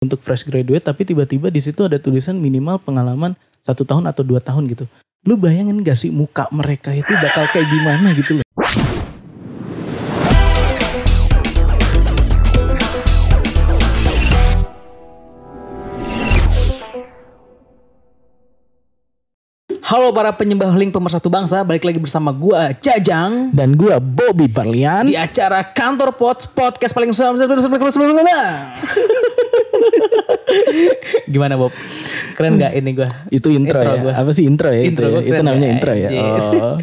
[0.00, 4.40] untuk fresh graduate tapi tiba-tiba di situ ada tulisan minimal pengalaman satu tahun atau dua
[4.40, 4.88] tahun gitu.
[5.28, 8.46] Lu bayangin gak sih muka mereka itu bakal kayak gimana gitu loh.
[19.84, 25.04] Halo para penyembah link pemersatu bangsa, balik lagi bersama gua Jajang Dan gua Bobby Barlian.
[25.04, 27.12] di acara Kantor Pots Podcast paling
[31.30, 31.72] Gimana Bob?
[32.36, 33.08] Keren gak ini gua?
[33.28, 34.00] Itu intro, Intro ya.
[34.02, 34.12] gua.
[34.16, 34.82] Apa sih intro ya?
[34.82, 35.28] Intro itu, ya?
[35.36, 36.08] itu namanya ya, intro ya.
[36.10, 36.74] Oh.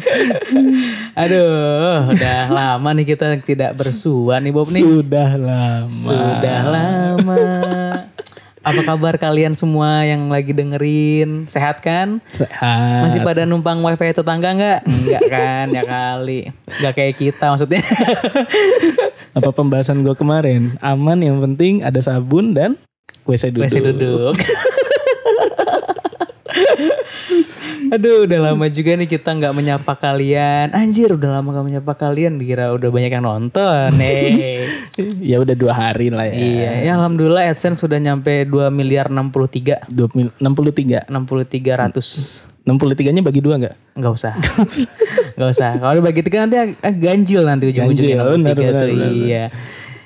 [1.22, 4.82] Aduh, udah lama nih kita tidak bersua nih Bob nih.
[4.86, 5.90] Sudah lama.
[5.90, 7.38] Sudah lama.
[8.68, 11.48] Apa kabar kalian semua yang lagi dengerin?
[11.48, 12.20] Sehat kan?
[12.28, 13.06] Sehat.
[13.06, 14.80] Masih pada numpang wifi tetangga nggak?
[14.84, 16.52] Enggak kan, ya kali.
[16.82, 17.80] Nggak kayak kita maksudnya.
[19.38, 20.76] Apa pembahasan gua kemarin?
[20.84, 22.76] Aman yang penting ada sabun dan
[23.28, 23.68] WC duduk.
[23.68, 24.36] WC duduk.
[27.88, 30.76] Aduh, udah lama juga nih kita nggak menyapa kalian.
[30.76, 32.36] Anjir, udah lama gak menyapa kalian.
[32.36, 34.68] Dikira udah banyak yang nonton nih.
[35.32, 36.36] ya udah dua hari lah ya.
[36.36, 39.88] iya, ya alhamdulillah AdSense sudah nyampe 2 miliar 63.
[39.88, 41.08] Dua mil, 63.
[41.08, 42.08] 63 ratus.
[42.68, 43.96] 63 nya bagi dua nggak?
[43.96, 44.34] Nggak usah.
[45.38, 45.70] Nggak usah.
[45.78, 46.56] Kalau dibagi tiga nanti
[46.98, 48.58] ganjil nanti ujung-ujungnya Ganjil, 63 benar, tuh.
[48.58, 49.10] benar, benar.
[49.14, 49.44] Iya.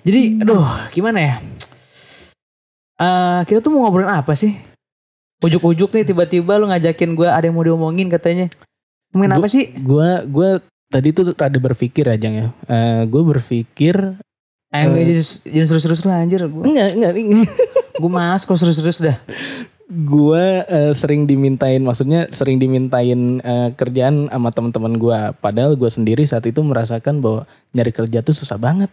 [0.02, 1.34] Jadi, aduh, gimana ya?
[3.03, 4.55] Eh, kita tuh mau ngobrolin apa sih?
[5.42, 8.47] Ujuk-ujuk nih tiba-tiba lu ngajakin gue ada yang mau diomongin katanya.
[9.11, 9.75] Ngomongin apa sih?
[9.83, 12.47] Gua gua tadi tuh rada berpikir aja ya.
[12.70, 14.23] Eh gue berpikir
[14.73, 16.47] Eh, jangan serius-serius lah anjir.
[16.48, 17.12] Gue enggak enggak
[18.00, 19.19] gue mas kok serius-serius dah.
[19.92, 20.64] gue
[20.97, 26.64] sering dimintain maksudnya sering dimintain eh, kerjaan sama teman-teman gue padahal gue sendiri saat itu
[26.64, 27.45] merasakan bahwa
[27.77, 28.89] nyari kerja tuh susah banget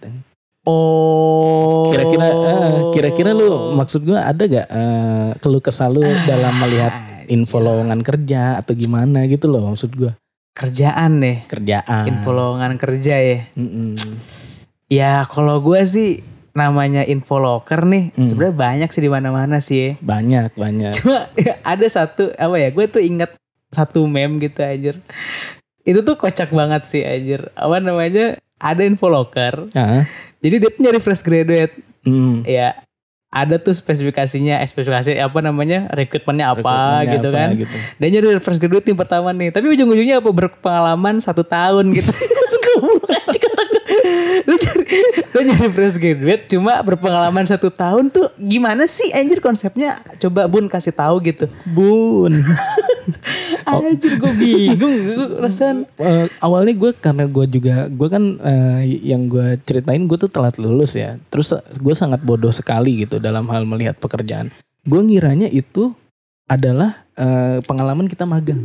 [0.69, 1.89] Oh.
[1.89, 6.93] kira-kira eh, kira-kira lu maksud gue ada gak eh, keluh kesah lu dalam melihat
[7.25, 10.13] info lowongan kerja atau gimana gitu loh maksud gue
[10.53, 11.41] kerjaan deh.
[11.47, 13.39] kerjaan Info lowongan kerja ya.
[13.55, 13.95] Mm-mm.
[14.85, 16.19] Ya kalau gue sih
[16.51, 18.27] namanya info locker nih Hmm.
[18.27, 19.91] sebenarnya banyak sih di mana-mana sih ya.
[20.01, 23.31] banyak banyak Cuma ya, ada satu apa ya gue tuh ingat
[23.69, 24.95] satu meme gitu anjir.
[25.85, 27.53] Itu tuh kocak banget sih anjir.
[27.53, 28.33] Apa namanya?
[28.59, 29.69] Ada info locker.
[29.71, 30.03] Ah,
[30.39, 31.73] Jadi dia tuh nyari fresh graduate.
[32.03, 32.47] mm.
[32.47, 32.79] Ya
[33.29, 37.49] ada tuh spesifikasinya, spesifikasi apa namanya, rekrutmennya apa Rekrutmennya gitu apa kan.
[37.61, 37.75] gitu.
[38.01, 39.53] Dia nyari fresh graduate yang pertama nih.
[39.53, 42.09] Tapi ujung-ujungnya apa berpengalaman satu tahun gitu.
[44.49, 44.83] Lu nyari,
[45.35, 49.99] lu nyari fresh graduate cuma berpengalaman satu tahun tuh gimana sih anjir konsepnya?
[50.17, 51.45] Coba Bun kasih tahu gitu.
[51.67, 52.33] bun
[53.63, 54.97] Anjir gue bingung.
[55.37, 55.51] Gue
[55.97, 60.55] Eh, awalnya gue karena gue juga gue kan eh, yang gue ceritain gue tuh telat
[60.55, 64.49] lulus ya terus gue sangat bodoh sekali gitu dalam hal melihat pekerjaan
[64.81, 65.91] gue ngiranya itu
[66.45, 68.61] adalah eh, pengalaman kita magang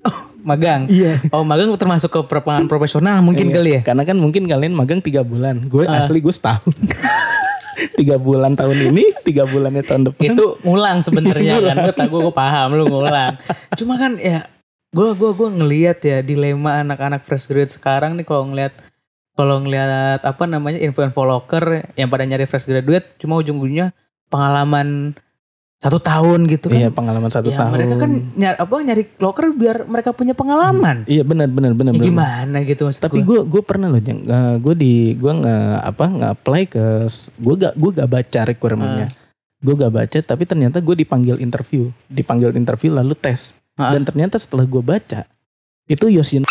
[0.46, 0.86] magang.
[0.86, 3.80] iya Oh magang termasuk ke perpengalaman profesional mungkin kali ya?
[3.82, 5.98] karena kan mungkin kalian magang tiga bulan gue Ah.
[5.98, 6.70] asli gue setahun
[7.96, 10.34] tiga bulan tahun ini tiga bulannya tahun depan.
[10.34, 11.76] Itu ngulang sebenarnya kan?
[11.84, 13.36] Gue tak gue paham lu ngulang.
[13.76, 14.48] Cuma kan ya
[14.96, 18.72] gue gue gue ngelihat ya dilema anak-anak fresh graduate sekarang nih kalau ngelihat
[19.36, 23.92] kalau ngelihat apa namanya info-info locker yang pada nyari fresh graduate cuma ujung-ujungnya
[24.32, 25.12] pengalaman
[25.86, 29.46] satu tahun gitu kan iya pengalaman satu ya, tahun mereka kan nyari apa nyari locker
[29.54, 33.62] biar mereka punya pengalaman iya benar benar benar Ya, gimana gitu maksud Tapi gue gue
[33.64, 34.26] pernah loh jeng,
[34.60, 36.84] gue di gue nggak apa nggak apply ke
[37.40, 39.08] gue gak gue gak baca requirementnya.
[39.56, 43.56] Gue gak baca tapi ternyata gue dipanggil interview, dipanggil interview lalu tes.
[43.76, 43.92] Ah.
[43.92, 45.24] Dan ternyata setelah gue baca
[45.86, 46.42] itu Yosin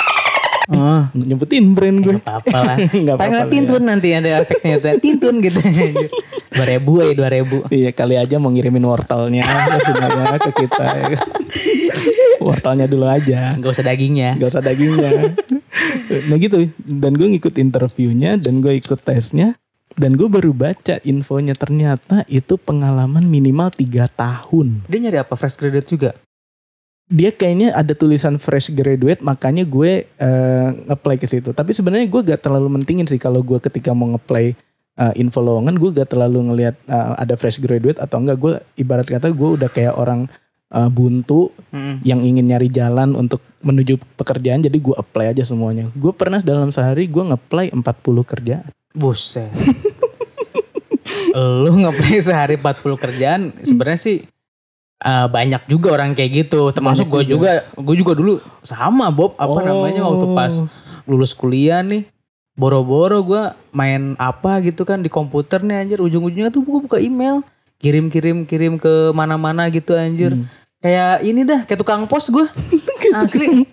[0.72, 2.18] oh, nyebutin brand gue.
[2.18, 4.98] nggak apa-apa lah Pengen apa-apa tintun nanti ada efeknya tuh.
[5.02, 5.60] Tintun gitu.
[6.56, 7.58] Dua ribu ya dua ribu.
[7.68, 7.76] ya.
[7.86, 10.86] Iya kali aja mau ngirimin wortelnya aja ke kita.
[11.12, 11.20] ya
[12.46, 13.58] wortelnya dulu aja.
[13.58, 14.38] Gak usah dagingnya.
[14.38, 15.34] Gak usah dagingnya.
[16.30, 16.70] nah gitu.
[16.78, 19.58] Dan gue ngikut interviewnya dan gue ikut tesnya.
[19.96, 24.84] Dan gue baru baca infonya ternyata itu pengalaman minimal 3 tahun.
[24.92, 25.34] Dia nyari apa?
[25.40, 26.12] Fresh graduate juga?
[27.06, 31.54] Dia kayaknya ada tulisan fresh graduate makanya gue eh, nge-apply ke situ.
[31.56, 34.58] Tapi sebenarnya gue gak terlalu mentingin sih kalau gue ketika mau nge-apply
[34.96, 38.38] eh, info lowongan gue gak terlalu ngelihat eh, ada fresh graduate atau enggak.
[38.38, 40.28] Gue ibarat kata gue udah kayak orang
[40.68, 41.52] eh, buntu
[42.02, 46.70] yang ingin nyari jalan untuk menuju pekerjaan jadi gue apply aja semuanya gue pernah dalam
[46.70, 47.82] sehari gue nge-apply 40
[48.24, 49.50] kerjaan Buset.
[51.36, 54.18] Lu ngeplay sehari 40 kerjaan sebenarnya sih
[54.98, 56.72] eh, banyak juga orang kayak gitu.
[56.72, 57.68] Termasuk gue juga.
[57.76, 59.62] Gue juga dulu sama Bob apa Oh.
[59.62, 60.54] namanya waktu pas
[61.04, 62.08] lulus kuliah nih.
[62.56, 63.44] Boro-boro gue
[63.76, 67.44] main apa gitu kan di komputer nih anjir ujung-ujungnya tuh gue buka email
[67.84, 70.32] kirim-kirim kirim ke mana-mana gitu anjir.
[70.32, 70.48] Hmm.
[70.86, 72.46] Kayak ini dah, kayak tukang pos gue.
[73.18, 73.66] Asli.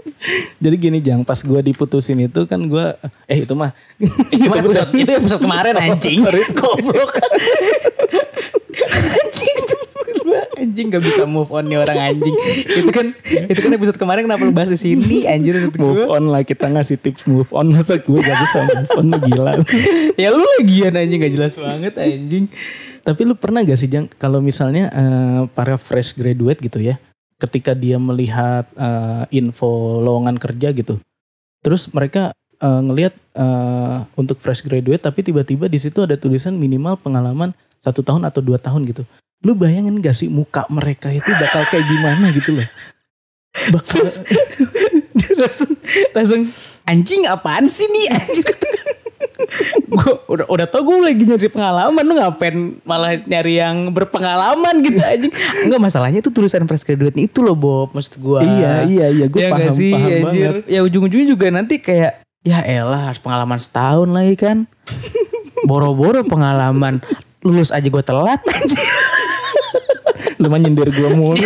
[0.62, 2.86] Jadi gini Jang, pas gue diputusin itu kan gue,
[3.30, 3.72] eh itu mah,
[4.34, 6.20] Itu episode, itu episode kemarin anjing.
[6.52, 7.14] Goblok.
[9.24, 9.58] anjing.
[10.58, 12.34] Anjing gak bisa move on nih orang anjing.
[12.66, 16.18] Itu kan itu kan episode kemarin kenapa lu bahas di sini anjir move gua.
[16.18, 19.52] on lah kita ngasih tips move on masa gue gak bisa move on gila.
[20.22, 22.50] Ya lu lagian anjing gak jelas banget anjing.
[23.06, 26.98] Tapi lu pernah gak sih Jang, kalau misalnya eh, para fresh graduate gitu ya,
[27.38, 30.98] ketika dia melihat eh, info lowongan kerja gitu,
[31.62, 36.98] terus mereka eh, ngelihat eh, untuk fresh graduate, tapi tiba-tiba di situ ada tulisan minimal
[36.98, 39.06] pengalaman satu tahun atau dua tahun gitu.
[39.46, 42.68] Lu bayangin gak sih muka mereka itu bakal kayak gimana gitu loh?
[43.74, 44.02] Bakal,
[45.42, 45.72] langsung
[46.14, 46.40] langsung
[46.86, 48.06] anjing apaan sih nih?
[48.18, 48.58] Anjing
[49.88, 55.00] gue udah udah tau gue lagi nyari pengalaman lu ngapain malah nyari yang berpengalaman gitu
[55.00, 55.32] anjing?
[55.64, 59.40] Enggak masalahnya itu tulisan fresh graduate itu loh Bob maksud gue iya iya iya gue
[59.40, 60.52] ya paham sih paham anjir?
[60.60, 60.70] banget.
[60.70, 64.58] ya ujung-ujungnya juga nanti kayak ya elah harus pengalaman setahun lagi kan.
[65.68, 67.02] Boro-boro pengalaman.
[67.42, 68.42] Lulus aja gue telat
[70.38, 71.36] Lu mah nyindir gue mulu.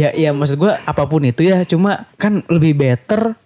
[0.00, 1.62] ya ya maksud gue apa pun itu ya.
[1.66, 3.36] Cuma kan lebih better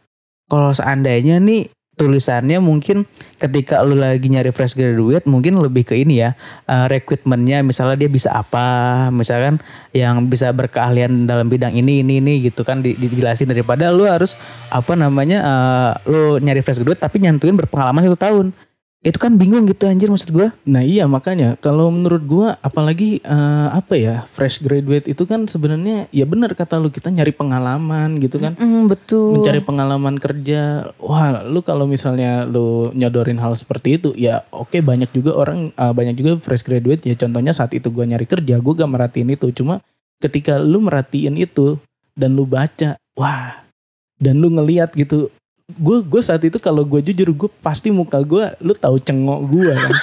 [0.46, 1.66] kalau seandainya nih
[1.96, 3.08] tulisannya mungkin
[3.40, 6.36] ketika lu lagi nyari fresh graduate mungkin lebih ke ini ya
[6.68, 7.64] eh, recruitmentnya.
[7.64, 9.56] Misalnya dia bisa apa misalkan
[9.96, 14.36] yang bisa berkeahlian dalam bidang ini ini ini gitu kan di- dijelasin daripada lu harus
[14.68, 18.46] apa namanya eh, lu nyari fresh graduate tapi nyantuin berpengalaman satu tahun
[19.06, 21.54] itu kan bingung gitu anjir maksud gue Nah iya makanya.
[21.62, 26.82] Kalau menurut gua apalagi eh, apa ya fresh graduate itu kan sebenarnya ya benar kata
[26.82, 28.58] lu kita nyari pengalaman gitu kan.
[28.90, 29.38] betul.
[29.38, 30.90] Mencari pengalaman kerja.
[30.98, 35.92] Wah, lu kalau misalnya lu nyodorin hal seperti itu ya oke banyak juga orang eh,
[35.94, 37.06] banyak juga fresh graduate.
[37.06, 39.54] Ya contohnya saat itu gua nyari kerja gua gak merhatiin itu.
[39.54, 39.78] Cuma
[40.18, 41.78] ketika lu merhatiin itu
[42.18, 43.62] dan lu baca, wah
[44.18, 45.30] dan lu ngeliat gitu
[45.66, 49.74] gue gue saat itu kalau gue jujur gue pasti muka gue lu tahu cengok gue
[49.74, 49.92] kan?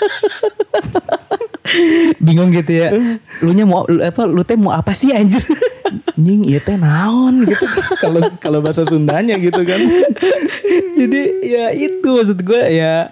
[2.19, 2.91] Bingung gitu ya.
[3.39, 5.39] Lu nya mau lu, apa lu teh mau apa sih anjir?
[6.19, 7.63] Nying iya teh naon gitu.
[7.95, 9.79] Kalau kalau bahasa Sundanya gitu kan.
[10.99, 13.07] Jadi ya itu maksud gue ya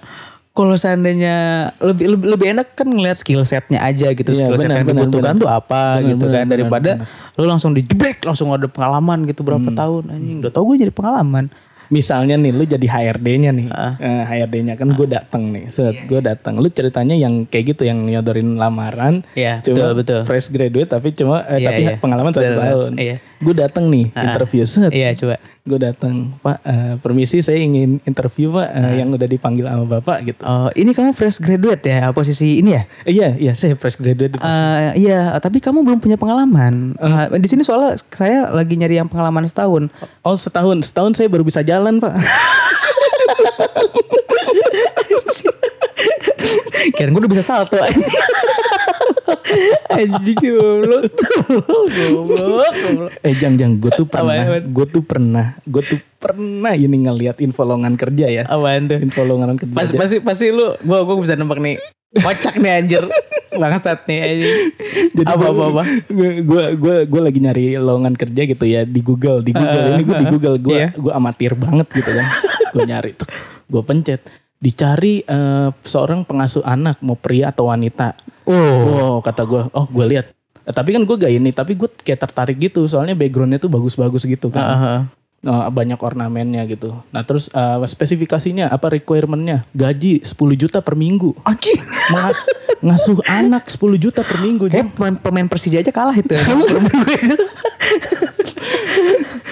[0.51, 4.27] kalau seandainya lebih lebih, lebih enak kan ngeliat skill setnya aja gitu.
[4.27, 5.41] Iya, skill set yang dibutuhkan benar.
[5.41, 6.45] tuh apa Benar, gitu benar, kan.
[6.51, 7.39] daripada benar.
[7.39, 9.79] lu langsung dijebrek langsung ada pengalaman gitu berapa Hmm.
[9.79, 10.37] tahun anjing.
[10.43, 11.47] Udah tau gue jadi pengalaman
[11.91, 13.67] misalnya nih lu jadi HRD-nya nih.
[13.69, 13.93] Ah.
[13.97, 17.99] Eh, HRD-nya kan gue datang nih set gue datang lu ceritanya yang kayak gitu yang
[18.01, 20.19] nyodorin lamaran Iya cuma betul betul.
[20.23, 21.93] fresh graduate tapi cuma eh, Iya, tapi iya.
[21.97, 22.91] pengalaman satu tahun.
[22.95, 23.19] iya.
[23.37, 24.31] gue datang nih Ah.
[24.31, 24.89] interview set.
[24.89, 25.35] Iya coba.
[25.61, 28.87] Gue datang pak eh, permisi saya ingin interview pak Ah.
[28.87, 30.41] eh, yang udah dipanggil sama bapak gitu.
[30.41, 32.83] Oh ini kamu fresh graduate ya posisi ini ya?
[33.03, 36.95] Iya iya saya fresh graduate di Eh, iya tapi kamu belum punya pengalaman.
[36.95, 39.89] Eh, di sini soalnya saya lagi nyari yang pengalaman setahun.
[40.21, 42.13] Oh setahun, setahun saya baru bisa jalan pak.
[46.97, 47.77] kira gue udah bisa salto
[49.91, 51.03] anjing goblok.
[51.11, 53.11] Goblok goblok.
[53.21, 57.65] Eh jang jang, gue tuh pernah, gue tuh pernah, gue tuh pernah ini ngelihat info
[57.65, 58.43] lowongan kerja ya.
[58.45, 58.99] apaan tuh?
[59.01, 59.73] Info lowongan kerja.
[59.73, 61.81] pasti pasti pasti lu gua gua bisa nembak nih.
[62.11, 63.03] Kocak nih anjir.
[63.55, 64.55] Bangsat nih anjing.
[65.15, 65.83] Jadi apa apa apa?
[66.11, 69.95] Gue gue gue lagi nyari lowongan kerja gitu ya di Google, di Google.
[69.95, 70.87] Ini gue di Google gue Iya.
[70.91, 72.27] gue amatir banget gitu kan.
[72.71, 73.27] gue nyari tuh,
[73.67, 74.21] gue pencet.
[74.61, 78.13] Dicari eh, seorang pengasuh anak mau pria atau wanita.
[78.51, 80.29] Oh Oh kata gue, oh gue lihat.
[80.61, 84.27] Eh, tapi kan gue gak ini, tapi gue kayak tertarik gitu soalnya backgroundnya tuh bagus-bagus
[84.27, 84.61] gitu kan.
[84.61, 84.99] Heeh.
[85.41, 86.93] Oh, banyak ornamennya gitu.
[87.09, 89.65] Nah terus eh, spesifikasinya apa requirementnya?
[89.73, 91.33] Gaji 10 juta per minggu.
[91.41, 91.81] anjing
[92.13, 92.45] Mengas-
[92.77, 94.69] ngasuh anak 10 juta per minggu.
[94.69, 96.29] Kayak pemain, pemain Persija aja kalah itu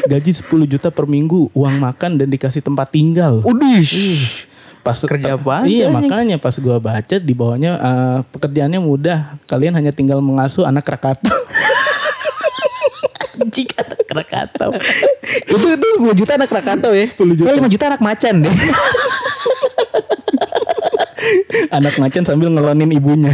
[0.09, 3.45] Gaji 10 juta per minggu, uang makan dan dikasih tempat tinggal.
[3.45, 4.48] Udish.
[4.79, 9.37] Pas Kerja apa Iya makanya pas gua baca di bawahnya eh, pekerjaannya mudah.
[9.45, 11.29] Kalian hanya tinggal mengasuh anak Krakatau.
[13.39, 14.71] anjing anak Krakatau
[15.49, 17.47] itu itu 10 juta anak Krakatau ya 10 juta.
[17.49, 18.53] Gua 5 juta anak macan deh
[21.77, 23.33] anak macan sambil ngelonin ibunya.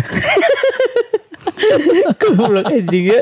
[2.21, 3.21] Goblok anjing ya.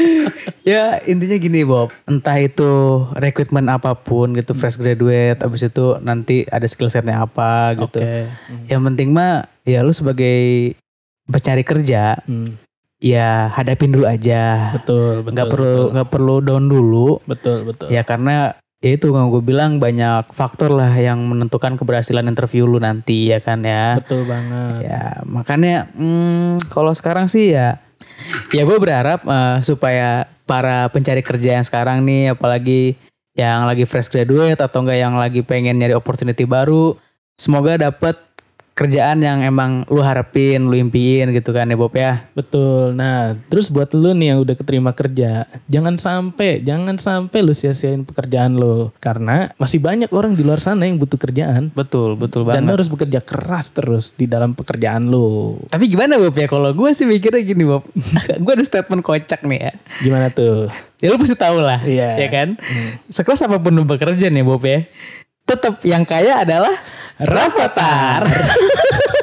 [0.76, 2.70] ya intinya gini Bob, entah itu
[3.14, 7.98] rekrutmen apa pun gitu fresh graduate abis itu nanti ada skill setnya apa gitu.
[8.68, 10.72] Yang penting mah ya lu sebagai
[11.28, 12.56] pencari kerja Hmm,
[12.98, 14.72] ya hadapin dulu aja.
[14.74, 15.32] betul, betul.
[15.36, 15.92] nggak perlu betul.
[15.94, 17.86] nggak perlu down dulu betul, betul.
[17.92, 22.78] ya karena ya itu kan gue bilang banyak faktor lah yang menentukan keberhasilan interview lu
[22.78, 23.98] nanti ya kan ya.
[23.98, 24.86] Betul banget.
[24.86, 27.82] Ya makanya hmm, kalau sekarang sih ya
[28.54, 32.94] ya gue berharap eh, supaya para pencari kerja yang sekarang nih apalagi
[33.38, 36.98] yang lagi fresh graduate atau enggak yang lagi pengen nyari opportunity baru
[37.38, 38.18] semoga dapet
[38.78, 42.30] kerjaan yang emang lu harapin, lu impiin gitu kan ya Bob ya.
[42.30, 42.94] Betul.
[42.94, 48.06] Nah, terus buat lu nih yang udah keterima kerja, jangan sampai, jangan sampai lu sia-siain
[48.06, 51.74] pekerjaan lu karena masih banyak orang di luar sana yang butuh kerjaan.
[51.74, 52.74] Betul, betul Dan lu banget.
[52.78, 55.58] harus bekerja keras terus di dalam pekerjaan lu.
[55.66, 57.82] Tapi gimana Bob ya kalau gue sih mikirnya gini Bob.
[58.46, 59.72] gue ada statement kocak nih ya.
[60.00, 60.70] Gimana tuh?
[61.02, 62.14] Ya lu pasti tahu lah, Iya.
[62.14, 62.48] ya kan?
[63.06, 64.86] Sekelas apa pun lu bekerja nih Bob ya.
[65.48, 66.76] Tetap yang kaya adalah
[67.16, 68.28] Rafathar.